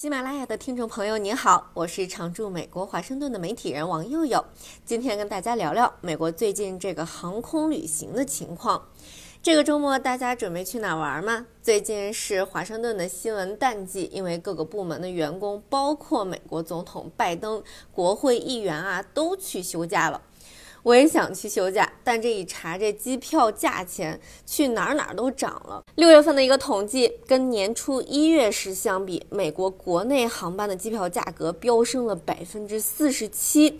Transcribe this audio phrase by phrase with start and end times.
[0.00, 4.44] 喜马拉雅的听众朋友，您好，我是常驻美国华盛顿的媒体人王佑佑。
[4.84, 8.80] 今天跟大家聊聊美国最近这个航空旅行的情况。
[9.42, 11.46] 这个周末大家准备去哪玩吗？
[11.60, 17.60] 最近是华盛顿的新闻淡季，因为各个部门的员工，包括美国总统拜登、
[17.90, 20.22] 国会议员啊，都去休假了。
[20.82, 25.82] 我也想去休假，但这一查，这机票价钱去哪儿哪儿都涨了。
[25.96, 33.78] 六月份的一个统计，跟年初一月时相比，美国国内航班的机票价格飙升了百分之四十七，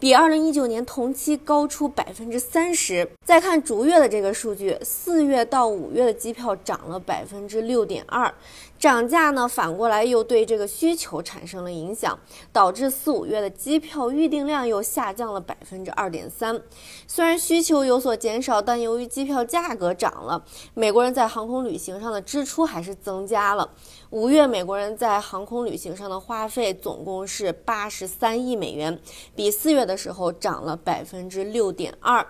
[0.00, 3.08] 比二零一九年同期高出百分之三十。
[3.24, 8.32] 再看逐月的这个数据，四月到五月的机票涨了百分之六点二。
[8.78, 12.16] 涨价呢，反过来又对这个需求产生了影响，
[12.52, 16.62] 导致四五月的机票预订量又下降了百分之二点三。
[17.08, 23.68] 虽然需求有所减少，但由于机票价格涨了，美国人在航空旅行上的支出还是增加了。
[24.10, 29.00] 五月美国人在航空旅行上的花费总共是八十三亿美元，
[29.34, 32.24] 比四月的时候涨了百分之六点二。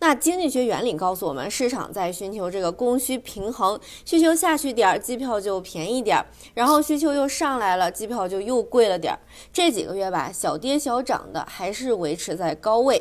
[0.00, 9.20] 那经济学原理告诉我们，市场在寻求这个供需平衡，需求下去点儿，机票就便宜点儿；然后需求又上来了，机票就又贵了点儿。
[9.52, 13.00] 这几个月吧，小跌小涨的，还是维持在高位。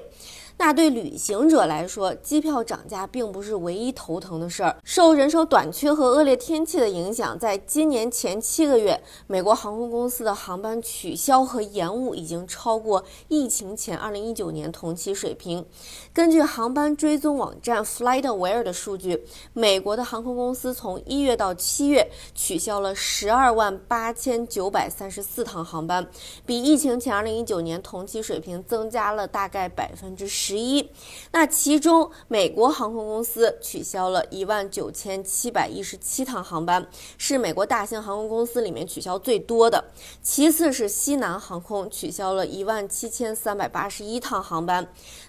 [0.58, 4.78] 那对旅行者来说，机票涨价并不是唯一头疼的事儿。
[4.84, 15.66] 受人手短缺和恶劣天气的影响，在今年前七个月，美国航空公司的航班取消和延误已经超过疫情前二零一九年同期水平。
[16.14, 26.08] 根据航班追踪网站 FlightAware 的数据，美国的航空公司从一月到七月取消了十二万八千九百三十四趟航班，
[26.46, 30.41] 比疫情前二零一九年同期水平增加了大概百分之十。
[30.44, 30.90] 十一，
[31.34, 36.88] 那其中美国航空公司取消了一万九千七百一十七趟航班，
[37.20, 39.86] 是美国大型航空公司里面取消最多的。
[40.24, 44.88] 其次是西南航空取消了一万七千三百八十一趟航班，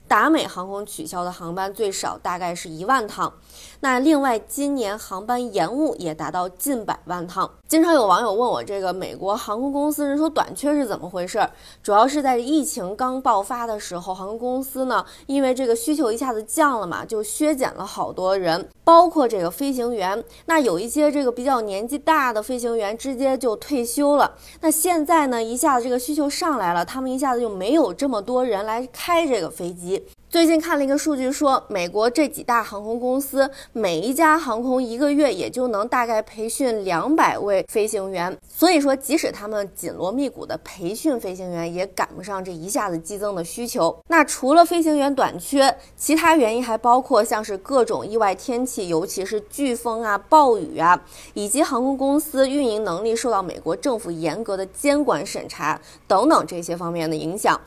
[0.08, 3.30] 达美航空取消的航班最少，大概是一万趟。
[3.80, 7.50] 那另外今年航班延误也达到近百万趟。
[7.68, 11.46] 经常有网友问我，这个美国航空公司人手短缺是怎么回事？
[11.82, 15.01] 主要是在疫情刚爆发的时候，航空公司呢。
[15.26, 20.22] 因为这个需求一下子降了嘛，就削减了好多人，包括这个飞行员。
[20.46, 24.36] 那有一些这个比较年纪大的飞行员直接就退休了。
[24.60, 30.04] 那现在呢，一下子这个需求上来了，他们一下子就没有这么多人来开这个飞机。
[30.32, 43.94] 最近看了一个数据，说美国这几大航空公司每一家航空一个月也就能大概培训两百位飞行员，所以说即使他们紧锣密鼓的培训飞行员，也赶不上这一下子激增的需求。
[44.08, 50.98] 那除了飞行员短缺，其他原因还包括像是各种意外天气，尤其是飓风啊、暴雨啊，
[51.34, 55.78] 以及航空公司运营能力受到美国政府严格的监管审查
[56.08, 57.60] 等等这些方面的影响。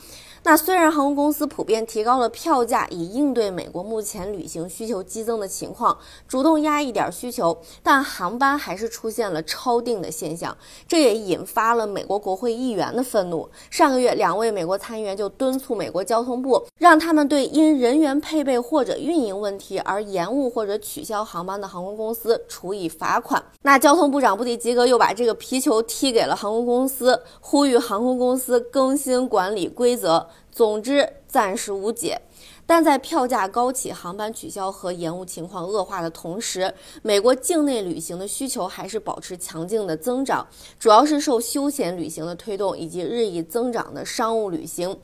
[0.47, 5.97] 那虽然航空公司普遍提高了票价，以应对美国目前旅行需求激增的情况，
[6.28, 10.55] 主动压一点需求，但航班还是出现了超订的现象，
[10.88, 13.50] 这也引发了美国国会议员的愤怒。
[13.72, 23.44] 上个月，两位美国参议员就敦促美国交通部，让他们对因人员配备或者运营问题而延误或者取消航班的航空公司处以罚款。
[23.63, 30.29] 那交通部长布迪吉格又把这个皮球踢给了航空公司，呼吁航空公司更新管理规则。
[30.51, 32.22] 总之，暂时无解。
[32.66, 40.46] 但在票价高企、航班取消和延误情况恶化的同时，美国境内旅行的需求还是保持强劲的增长，
[40.80, 44.98] 主要是受休闲旅行的推动以及日益增长的商务旅行。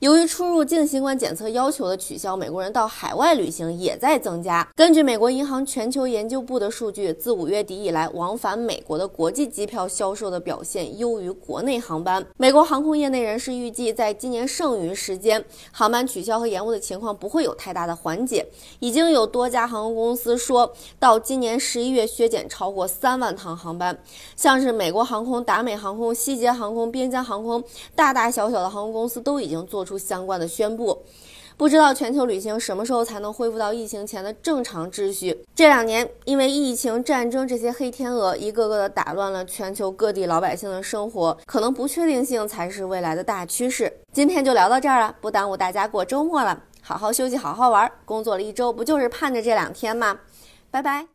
[0.00, 4.68] 由于出入境新冠检测要求的取消，美国人到海外旅行也在增加。
[4.76, 12.24] 根据美国银行全球研究部的数据，自五月底以来，往返美国的国际机票销售的表现优于国内航班。
[12.36, 18.46] 美国航空业内人士预计，在今年剩余时间，航班取消和延误的情况况不会有太大的缓解。
[18.80, 23.98] 已经有多家航空公司说到，今年十一月削减超过三万趟航班。
[24.34, 27.64] 像是美国航空、达美航空、西捷航空、边疆航空，
[27.94, 29.86] 大大小小的航空公司都已经做。
[29.86, 31.04] 出相关的宣布，
[31.56, 35.44] 不知道全球旅行什么时候才能恢复到疫情前的正常秩序。
[35.54, 44.00] 这两年，因为疫情、战争这些黑天鹅，一个个的打乱了全球各地老百姓的生活，可能不确定性才是未来的大趋势。
[44.12, 47.90] 今天就聊到这儿了，不耽误大家过周末了，好好休息，好好玩。
[48.04, 50.20] 工作了一周，不就是盼着这两天吗？
[50.70, 51.08] 拜拜。